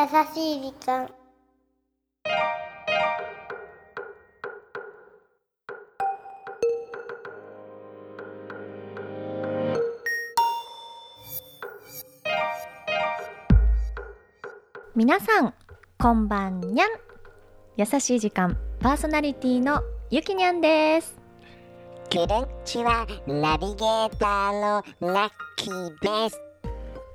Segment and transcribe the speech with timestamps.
[0.00, 1.10] 優しい時間。
[14.96, 15.52] 皆さん
[15.98, 16.88] こんばんにゃん。
[17.76, 21.20] 優しい時間パーソナリティのゆきにゃんです。
[22.10, 26.40] こんにちはナビゲーターのラッキーです。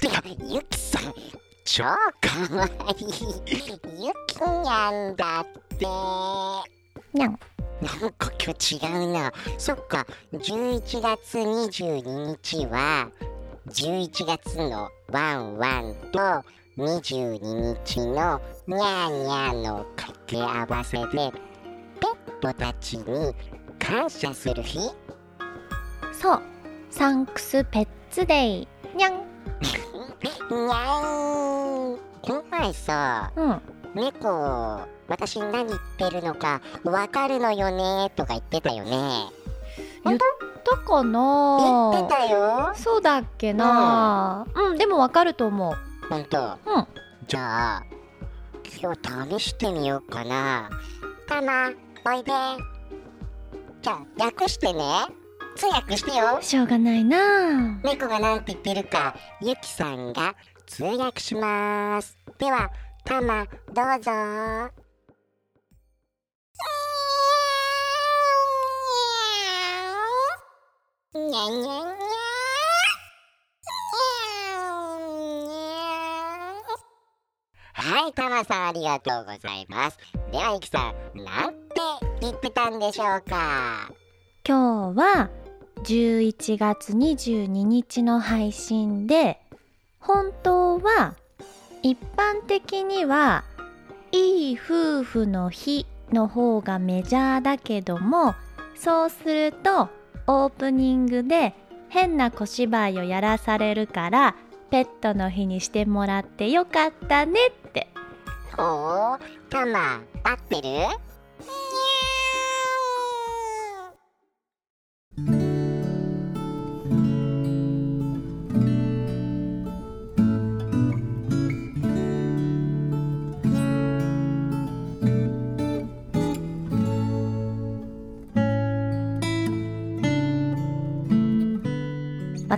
[0.00, 1.90] てかゆきさん超か
[2.56, 3.06] わいい
[3.46, 5.46] ゆきにゃんだっ
[5.78, 5.86] て。
[7.14, 7.38] にゃん？
[7.80, 9.32] なんか今日違うな。
[9.58, 10.06] そっか。
[10.32, 13.10] 11月22日は
[13.68, 16.18] 11月のワンワンと
[16.78, 17.38] 22
[17.84, 21.32] 日のニャーニャーの掛け合わせでペッ
[22.40, 23.34] トたちに
[23.78, 24.78] 感謝する日？
[26.12, 26.42] そう。
[26.90, 28.68] サンクスペッツデイ。
[28.96, 31.41] にゃんにゃーん
[32.62, 33.60] 前さうん。
[33.94, 38.90] 猫私何言ってるのかわかるのよねとか言ってたよね。
[40.04, 40.18] 言っ
[40.64, 42.72] たか言なってたよ。
[42.76, 44.46] そうだっけな。
[44.54, 45.74] うん、でもわかると思う。
[46.08, 46.86] ほんとうん。
[47.26, 47.84] じゃあ
[48.80, 50.70] 今日試してみようかな。
[51.26, 51.70] たま
[52.06, 52.32] おいで。
[53.82, 54.84] じゃあ訳してね。
[55.56, 56.38] 通訳してよ。
[56.40, 57.80] しょうがないな。
[57.82, 62.70] 猫がなんて言ってるかゆきさんが通訳しますでは
[63.04, 64.10] たまどうぞ
[71.14, 71.92] にゃにゃにゃ
[77.74, 79.98] はい、たまさんありがとうございます。
[80.30, 81.58] では、ゆきさん、なんて
[82.20, 83.90] 言ってたんでしょうか？
[84.46, 85.30] 今日は
[85.84, 89.40] 11月22日の配信で
[89.98, 91.14] 本当は
[91.82, 93.44] 一般的には
[94.12, 98.34] いい夫婦の日の方がメジャーだけども
[98.76, 99.88] そうすると
[100.26, 101.54] オープニングで
[101.88, 104.36] 変な小芝居をやらされるから
[104.70, 107.88] ペットの日にしてもらってよかったねって。
[108.56, 111.11] ほう、たま、合ってる？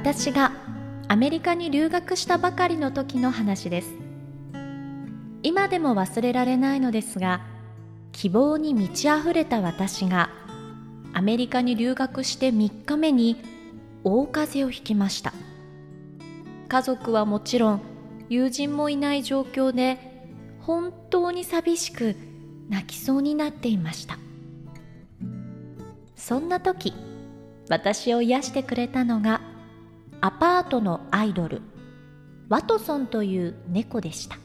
[0.04, 0.53] 私が
[1.09, 3.88] アメリカに留学したばかりの時の話です。
[5.42, 7.41] 今でも忘れられないのですが
[8.12, 10.28] 希望に満ち溢れた私が
[11.15, 13.41] アメリカに留学して3日目に
[14.04, 15.32] 大風邪をひきました。
[16.69, 17.81] 家族はもちろん
[18.28, 20.28] 友人もいない状況で
[20.60, 22.15] 本当に寂しく
[22.69, 24.19] 泣きそうになっていました。
[26.15, 26.92] そんな時
[27.71, 29.53] 私を癒してくれたのが
[30.25, 31.61] アパートのアイドル。
[32.49, 34.39] ワトソンという猫でした。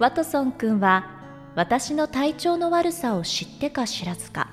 [0.00, 1.12] ワトソンくんは
[1.54, 4.48] 私の体調の悪さを知ってか知らずか。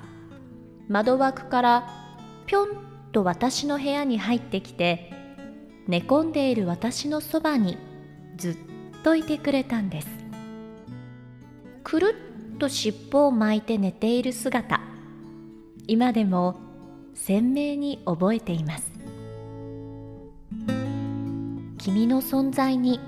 [0.90, 1.90] 窓枠から
[2.46, 2.70] ぴょん
[3.14, 5.12] と私の部屋に入ってきて
[5.88, 7.80] 寝込んでいる私のそばに
[8.38, 8.58] ずっ
[9.02, 10.08] といてくれたんです。
[11.84, 12.16] くる
[12.54, 14.80] っと尻尾を巻いて寝ている姿。
[15.88, 16.60] 今でも
[17.16, 18.93] 鮮明に覚えています。
[21.84, 23.02] 君の存在に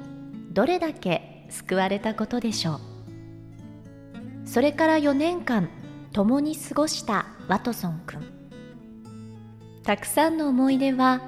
[0.52, 2.80] どれだけ救われたことでしょう。
[4.44, 5.70] それから4年間
[6.12, 8.26] 共に過ごしたワトソンくん
[9.84, 11.22] たくさんの思い出は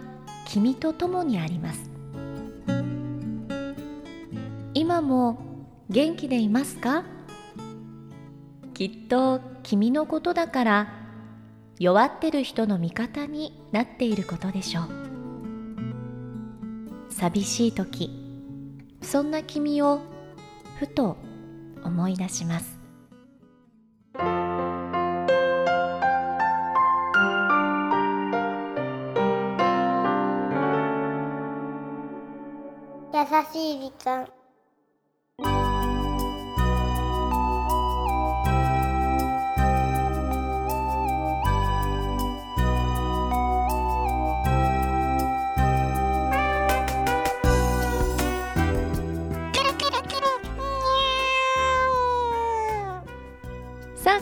[0.45, 1.89] 君と共にあります。
[4.73, 5.39] 今も
[5.89, 7.05] 元気でいますか？
[8.73, 10.93] きっと君のことだから
[11.79, 15.06] 弱ってる人の味方になっていることでしょう。
[17.17, 18.11] 寂しい時。
[19.01, 20.01] そんな君を
[20.77, 21.17] ふと
[21.83, 22.77] 思い出します。
[33.11, 33.19] 優
[33.51, 34.36] しい時間。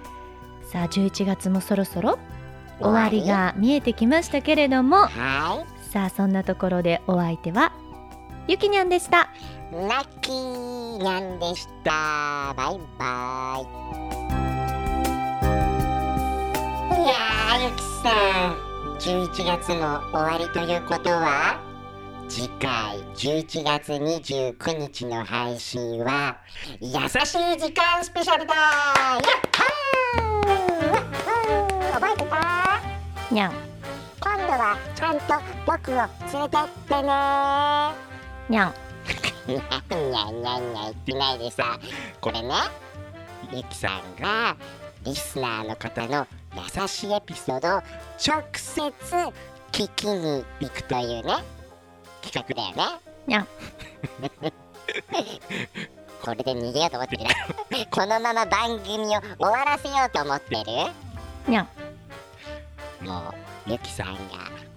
[0.72, 2.20] さあ11月もそろそろ
[2.80, 5.08] 終わりが見えてきましたけれども。
[5.08, 7.72] はさあそんなところでお相手は
[8.48, 9.22] ゆきにゃんでした。
[9.22, 9.28] い
[9.74, 12.54] ラッキーニャンでした。
[12.56, 13.62] バイバイ。
[17.02, 18.14] いやーゆきさ
[18.52, 18.54] ん。
[19.00, 21.60] 11月の終わりということは
[22.30, 26.38] 次回11月29日の配信は
[26.80, 28.54] 優しい時間スペシャルだ。
[28.54, 28.62] や
[29.18, 29.24] っ
[29.54, 32.00] はー!
[32.00, 32.80] 覚えてた？
[33.34, 33.54] にゃん。
[34.22, 35.24] 今度はちゃんと
[35.66, 36.06] 僕を連
[36.44, 37.10] れてってね。
[38.50, 38.74] にゃん
[39.48, 41.80] にゃんにゃんにゃん言ってないでさ
[42.22, 42.54] これね
[43.52, 44.56] ゆきさんが
[45.04, 47.82] リスナーの方の優しいエピソードを
[48.26, 48.92] 直接
[49.72, 51.36] 聞きに行くというね
[52.22, 53.48] 企画だよねにゃん
[56.22, 57.24] これで逃げようと思ってる
[57.92, 60.64] このまま番組を終わらせようと思ってる
[61.50, 61.68] にゃん
[63.04, 63.34] も
[63.68, 64.20] うゆきさんが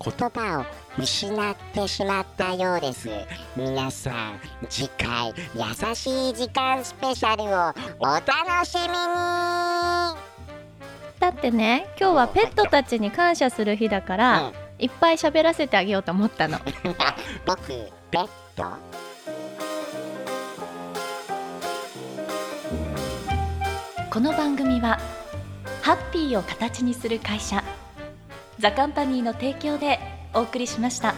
[0.03, 0.67] 言葉を
[1.03, 3.09] 失ってしまったようです。
[3.57, 8.95] 皆さん次回優しい時間スペシャルをお楽しみに。
[11.19, 14.53] だってね今日はペットたちに感謝する日だから、うん。
[14.79, 16.59] いっぱい喋らせてあげようと思ったの。
[17.47, 17.69] 僕
[18.11, 18.65] ペット？
[24.11, 24.99] この番組は
[25.83, 27.63] ハッピーを形にする会社
[28.59, 29.99] ザカンパニーの提供で
[30.33, 31.15] お送りしました。